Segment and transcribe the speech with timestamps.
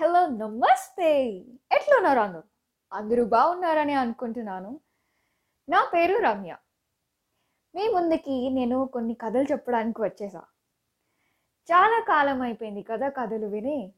[0.00, 1.28] Hello నమస్తే.
[1.72, 2.42] ఎట్లున్నారు అందరూ?
[2.92, 4.80] అందరూ బాగున్నారని అనుకుంటున్నాను.
[5.68, 6.56] నా పేరు రమ్య.
[7.74, 10.38] మీ ముందుకి నేను కొన్ని కథలు చెప్పడానికి వచ్చేసా.
[11.72, 13.92] చాలా కాలం అయిపోయింది కదా కథలు విని.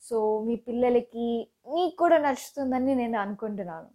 [0.00, 3.88] సో మీ పిల్లలకి మీకు కూడా నచ్చుతుందని నేను అనుకుంటున్నాను.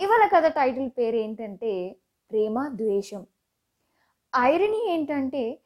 [0.00, 1.96] ఇవాళ కథ టైటిల్ పేరు ఏంటంటే
[2.30, 3.26] ప్రేమ ద్వేషం.
[4.38, 5.60] ఐరనీ ఏంటంటే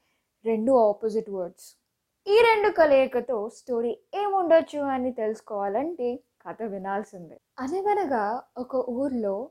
[0.44, 1.83] రెండు ఆపోజిట్ వర్డ్స్.
[2.26, 7.40] ఈ రెండు కలయికతో స్టోరీ ఏముండొచ్చు అని తెలుసుకోవాలంటే కథ వినాల్సిందే.
[7.58, 9.50] అనగనగా ఒక ఊర్లో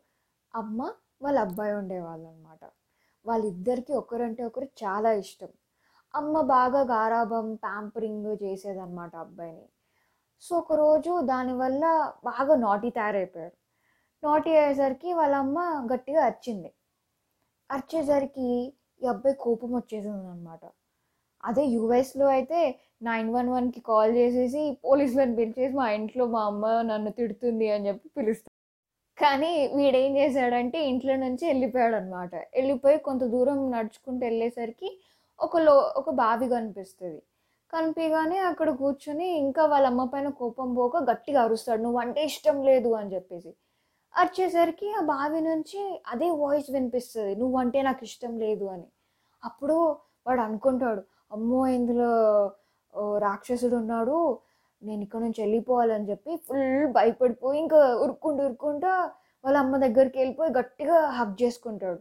[0.56, 2.60] అమ్మ వాళ్ళ అబ్బాయి ఉండేవాళ్ళు అనమాట
[3.26, 5.50] వాళ్ళిద్దరికీ ఒకరంటే ఒకరు చాలా ఇష్టం.
[6.16, 9.66] అమ్మ బాగా గారాభం ప్యాంపరింగ్ చేసేదన్నమాట అబ్బాయిని.
[10.42, 13.58] సో ఒకరోజు దానివల్ల బాగా నాటి తయారైపోయారు.
[14.24, 15.60] నాటి అయ్యేసరికి వాళ్ళ అమ్మ
[15.94, 16.74] గట్టిగా అరిచింది.
[17.72, 20.66] అరిచేసరికి ఈ అబ్బాయి కోపం వచ్చేసింది అనమాట
[21.44, 22.60] అదే యూఎస్లో అయితే
[23.02, 28.08] నైన్ వన్ వన్కి కాల్ చేసేసి పోలీసులను పిలిచేసి మా ఇంట్లో మా అమ్మ నన్ను తిడుతుంది అని చెప్పి
[28.18, 28.52] పిలుస్తాడు
[29.18, 34.90] కానీ వీడేం చేశాడంటే ఇంట్లో నుంచి వెళ్ళిపోయాడు అనమాట వెళ్ళిపోయి కొంత దూరం నడుచుకుంటూ వెళ్ళేసరికి
[35.40, 37.20] ఒక లో ఒక బావి కనిపిస్తుంది.
[37.74, 42.90] కనిపించగానే అక్కడ కూర్చొని ఇంకా వాళ్ళ అమ్మ పైన కోపం పోక గట్టిగా అరుస్తాడు నువ్వు అంటే ఇష్టం లేదు
[43.00, 43.52] అని చెప్పేసి.
[44.14, 45.80] అరిచేసరికి ఆ బావి నుంచి
[46.14, 48.88] అదే వాయిస్ వినిపిస్తుంది నువ్వంటే నాకు ఇష్టం లేదు అని.
[49.44, 49.78] అప్పుడు
[50.28, 51.02] వాడు అనుకుంటాడు
[51.34, 52.12] అమ్మో ఇందులో
[52.94, 54.18] ఓ రాక్షసుడు ఉన్నాడు
[54.82, 56.64] నేను ఇక్కడ నుంచి వెళ్ళిపోవాలని చెప్పి ఫుల్
[56.98, 58.92] భయపడిపోయి ఇంకా ఉరుక్కుంటూ ఉరుక్కుంటూ
[59.44, 62.00] వాళ్ళ అమ్మ దగ్గరికి వెళ్ళిపోయి గట్టిగా హక్ చేసుకుంటాడు.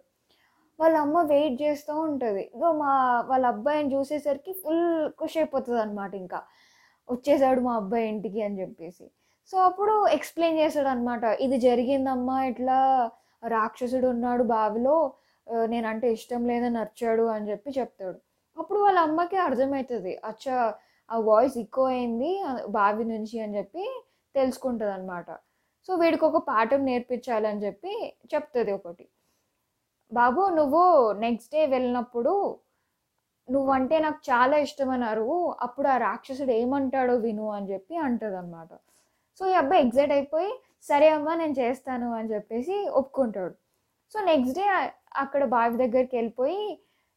[0.78, 2.42] వాళ్ళ అమ్మ వెయిట్ చేస్తూ ఉంటుంది.
[2.56, 2.92] ఇగో మా
[3.30, 4.84] వాళ్ళ అబ్బాయిని చూసేసరికి ఫుల్
[5.20, 6.41] ఖుషి అయిపోతుంది అనమాట ఇంకా.
[7.08, 9.05] వచ్చేసాడు మా అబ్బాయి ఇంటికి అని చెప్పేసి.
[9.50, 12.78] సో అప్పుడు ఎక్స్ప్లెయిన్ చేస్తాడు అనమాట ఇది జరిగిందమ్మా ఇట్లా
[13.55, 14.96] రాక్షసుడు ఉన్నాడు బావిలో
[15.72, 18.19] నేనంటే ఇష్టం లేదని నచ్చాడు అని చెప్పి చెప్తాడు.
[18.56, 20.56] అప్పుడు వాళ్ళ అమ్మకి అర్థమవుతుంది అచ్చా
[21.11, 22.31] ఆ వాయిస్ ఎక్కువ అయింది
[22.77, 23.84] బావి నుంచి అని చెప్పి
[24.34, 25.31] తెలుసుకుంటుంది అనమాట
[25.89, 27.92] సో వీడికి ఒక పాఠం నేర్పించాలని చెప్పి
[28.33, 29.05] చెప్తుంది ఒకటి.
[30.12, 30.83] బాబు నువ్వు
[31.24, 32.35] నెక్స్ట్ డే వెళ్ళినప్పుడు
[33.48, 35.29] నువ్వంటే నాకు చాలా ఇష్టం అన్నారు
[35.67, 38.73] అప్పుడు ఆ రాక్షసుడు ఏమంటాడో విను అని చెప్పి అంటుంది అనమాట
[39.41, 40.51] సో ఈ అబ్బాయి ఎగ్జైట్ అయిపోయి
[40.91, 43.55] సరే అమ్మా నేను చేస్తాను అని చెప్పేసి ఒప్పుకుంటాడు.
[44.12, 44.64] సో నెక్స్ట్ డే
[45.17, 46.62] అక్కడ బావి దగ్గరికి వెళ్ళిపోయి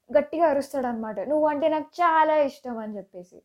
[0.10, 3.38] గట్టిగా అరుస్తాడు అనమాట నువ్వంటే నాకు చాలా ఇష్టం అని చెప్పేసి.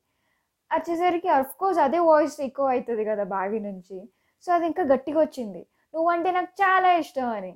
[0.71, 1.28] వచ్చేసరికి
[1.60, 3.97] కోర్స్ అదే వాయిస్ ఎక్కువ అవుతుంది కదా బావి నుంచి.
[4.44, 5.62] సో అది ఇంకా గట్టిగా వచ్చింది.
[5.94, 7.53] నువ్వంటే నాకు చాలా ఇష్టం అని.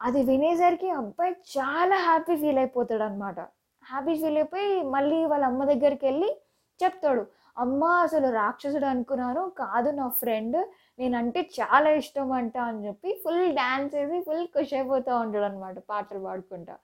[0.00, 3.38] అది వినేసరికి అబ్బాయి చాలా హ్యాపీ ఫీల్ అయిపోతాడు అనమాట
[3.84, 6.30] హ్యాపీ ఫీల్ అయిపోయి మళ్ళీ వాళ్ళ అమ్మ దగ్గరికి వెళ్ళి
[6.80, 7.22] చెప్తాడు.
[7.58, 10.58] అమ్మ అసలు రాక్షసుడు అనుకున్నాను కాదు నా ఫ్రెండ్
[10.98, 16.20] నేనంటే చాలా ఇష్టం అంట అని చెప్పి ఫుల్ డ్యాన్స్ వేసి ఫుల్ ఖుషి అయిపోతూ ఉంటాడు అనమాట పాటలు
[16.26, 16.74] పాడుకుంటా.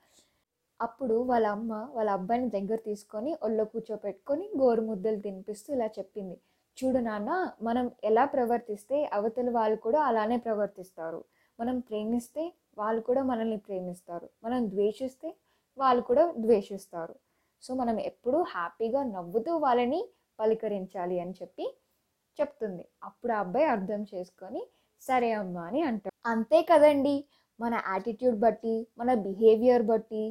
[0.83, 6.35] అప్పుడు వాళ్ళ అమ్మ వాళ్ళ అబ్బాయిని దగ్గర తీసుకొని ఒళ్ళో కూర్చోపెట్టుకొని గోరు ముద్దలు తినిపిస్తూ ఇలా చెప్పింది.
[6.77, 11.19] చూడు నాన్న మనం ఎలా ప్రవర్తిస్తే అవతల వాళ్ళు కూడా అలానే ప్రవర్తిస్తారు.
[11.59, 12.43] మనం ప్రేమిస్తే
[12.77, 14.27] వాళ్ళు కూడా మనల్ని ప్రేమిస్తారు.
[14.45, 15.29] మనం ద్వేషిస్తే
[15.77, 17.15] వాళ్ళు కూడా ద్వేషిస్తారు.
[17.63, 20.01] సో మనం ఎప్పుడూ హ్యాపీగా నవ్వుతూ వాళ్ళని
[20.39, 21.65] పలకరించాలి అని చెప్పి
[22.39, 22.83] చెప్తుంది.
[23.07, 24.61] అప్పుడు ఆ అబ్బాయి అర్థం చేసుకొని
[25.01, 26.15] సరే అమ్మా అని అంటాడు.
[26.31, 27.15] అంతే కదండి!
[27.59, 30.23] మన యాటిట్యూడ్ బట్టి మన బిహేవియర్ బట్టి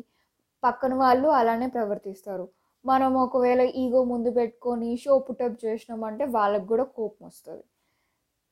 [0.64, 2.48] పక్కన వాళ్ళు అలానే ప్రవర్తిస్తారు.
[2.86, 7.64] మనం ఒకవేళ ఈగో ముందు పెట్టుకొని షో పుటప్ చేసినామంటే వాళ్ళకు కూడా కోపం వస్తుంది.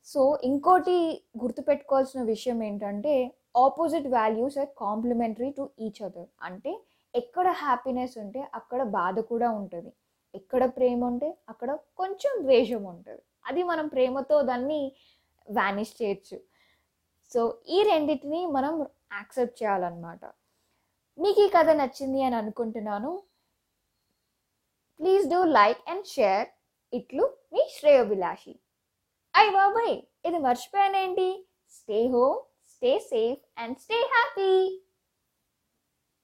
[0.07, 0.97] సో ఇంకోటి
[1.39, 3.15] గుర్తుపెట్టుకోవాల్సిన విషయం ఏంటంటే
[3.57, 6.73] opposite values are complementary to each other అంటే
[7.15, 9.93] ఎక్కడ హ్యాపీనెస్ ఉంటే అక్కడ బాధ కూడా ఉంటుంది.
[10.35, 13.23] ఎక్కడ ప్రేమ ఉంటే అక్కడ కొంచెం ద్వేషం ఉంటుంది.
[13.49, 14.81] అది మనం ప్రేమతో దాన్ని
[15.51, 16.39] వానిష్ చేయొచ్చు.
[17.33, 18.75] సో ఈ రెండింటిని మనం
[19.13, 20.21] యాక్సెప్ట్ చేయాలన్నమాట.
[21.23, 23.23] మీకు ఈ కథ నచ్చింది అని అనుకుంటున్నాను.
[25.01, 26.49] Please do like and share.
[26.93, 28.55] ఇట్లు మీ శ్రేయోభిలాషి.
[29.37, 31.47] అయ్య బాబాయ్ ఇది మర్చిపోయానేంటి?
[31.71, 32.39] Stay home
[32.71, 34.51] stay safe and stay happy.